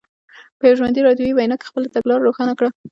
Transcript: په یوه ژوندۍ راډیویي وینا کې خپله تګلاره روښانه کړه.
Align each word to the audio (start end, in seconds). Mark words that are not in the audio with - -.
په 0.57 0.63
یوه 0.67 0.77
ژوندۍ 0.79 1.01
راډیویي 1.03 1.33
وینا 1.35 1.55
کې 1.59 1.69
خپله 1.69 1.87
تګلاره 1.95 2.23
روښانه 2.27 2.53
کړه. 2.59 2.69